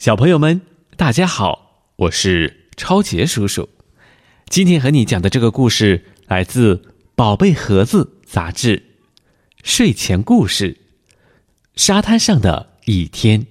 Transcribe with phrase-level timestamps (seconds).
[0.00, 0.62] 小朋友们，
[0.96, 3.68] 大家好，我是超杰叔叔。
[4.46, 6.76] 今天和你讲的这个故事来自
[7.14, 8.82] 《宝贝盒子》杂志
[9.62, 10.74] 睡前故事。
[11.76, 13.46] 沙滩上的一天，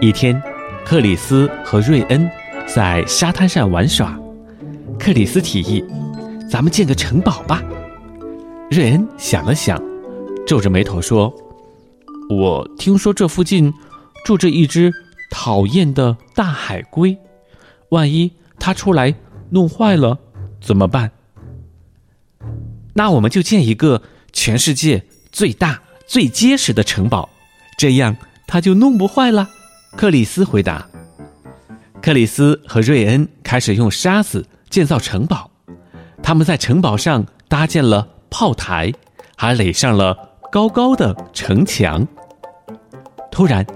[0.00, 0.40] 一天，
[0.84, 2.30] 克里斯和瑞恩
[2.64, 4.16] 在沙滩上玩耍。
[5.00, 5.84] 克里斯提议
[6.48, 7.60] ：“咱们建个城堡吧。”
[8.70, 9.82] 瑞恩想了想，
[10.46, 11.36] 皱着眉头说。
[12.28, 13.72] 我听说这附近
[14.24, 14.92] 住着一只
[15.30, 17.16] 讨厌的大海龟，
[17.90, 19.14] 万一它出来
[19.50, 20.18] 弄坏了
[20.60, 21.12] 怎么办？
[22.94, 24.02] 那我们就建一个
[24.32, 27.28] 全世界最大、最结实的城堡，
[27.78, 28.16] 这样
[28.46, 29.48] 它就弄不坏了。
[29.96, 30.88] 克里斯回答。
[32.02, 35.50] 克里斯和瑞恩开始用沙子建造城堡，
[36.22, 38.92] 他们在城堡上搭建了炮台，
[39.36, 40.16] 还垒上了
[40.50, 42.06] 高高的城墙。
[43.30, 43.66] 突然，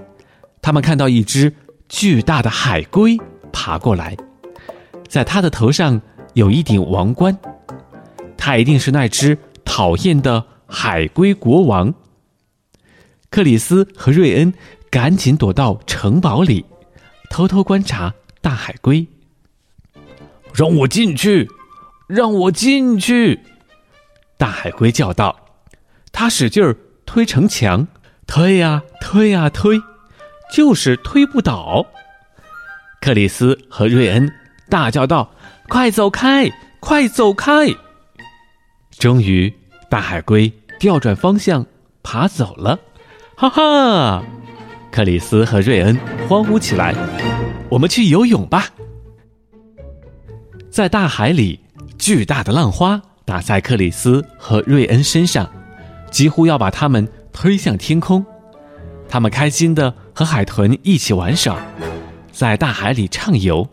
[0.61, 1.53] 他们看到一只
[1.87, 3.17] 巨大的海龟
[3.51, 4.17] 爬过来，
[5.07, 6.01] 在它的头上
[6.33, 7.37] 有一顶王冠，
[8.37, 11.93] 它一定是那只讨厌的海龟国王。
[13.29, 14.53] 克里斯和瑞恩
[14.89, 16.65] 赶紧躲到城堡里，
[17.29, 19.07] 偷偷观察大海龟。
[20.53, 21.47] 让我进去，
[22.07, 23.39] 让我进去！
[24.37, 25.33] 大海龟叫道，
[26.11, 27.87] 他使劲儿推城墙。
[28.27, 29.81] 推呀推呀推，
[30.53, 31.85] 就是推不倒。
[33.01, 34.31] 克里斯和瑞恩
[34.69, 35.29] 大叫道
[35.67, 37.75] ：“快走开，快走开！”
[38.97, 39.53] 终于，
[39.89, 41.65] 大海龟调转方向
[42.03, 42.79] 爬走了。
[43.35, 44.23] 哈哈！
[44.91, 46.95] 克里斯和瑞恩欢呼起来
[47.67, 48.69] ：“我们去游泳吧！”
[50.71, 51.59] 在大海里，
[51.97, 55.51] 巨大的浪花打在克里斯和瑞恩身上，
[56.11, 57.07] 几乎要把他们。
[57.33, 58.25] 推向天空，
[59.07, 61.57] 他们开心的和海豚一起玩耍，
[62.29, 63.65] 在大海里畅游。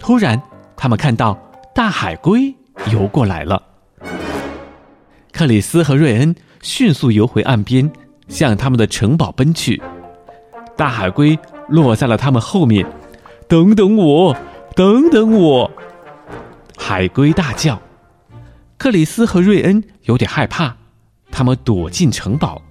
[0.00, 0.42] 突然，
[0.76, 1.38] 他们看到
[1.72, 2.52] 大海龟
[2.90, 3.62] 游过来了。
[5.30, 7.88] 克里斯和瑞恩迅速游回岸边，
[8.26, 9.80] 向他们的城堡奔去。
[10.76, 12.84] 大海龟落在了他们后面。
[13.48, 14.36] 等等我，
[14.74, 15.70] 等等我！
[16.76, 17.80] 海龟大叫。
[18.76, 20.76] 克里斯和瑞恩有点害怕，
[21.32, 22.62] 他们躲进城堡。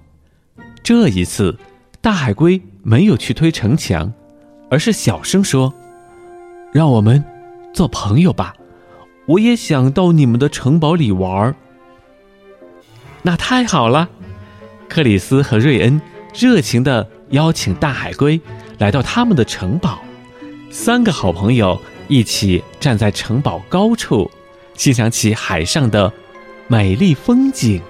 [0.82, 1.58] 这一次，
[2.00, 4.12] 大海龟没有去推城墙，
[4.70, 5.74] 而是小声说
[6.72, 7.22] ：“让我们
[7.74, 8.54] 做朋友吧，
[9.26, 11.54] 我也想到你们的城堡里玩。”
[13.22, 14.08] 那太好了，
[14.88, 16.00] 克里斯和瑞恩
[16.34, 18.40] 热情的邀请大海龟
[18.78, 20.00] 来到他们的城堡。
[20.70, 24.30] 三个好朋友一起站在城堡高处，
[24.74, 26.12] 欣赏起海上的
[26.66, 27.80] 美丽风景。